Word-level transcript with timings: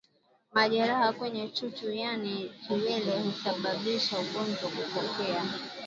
Majeraha 0.53 1.13
kwenye 1.13 1.47
chuchu 1.49 1.91
yaani 1.91 2.51
kiwele 2.67 3.19
husababisha 3.21 4.17
ugonjwa 4.19 4.69
kutokea 4.69 5.43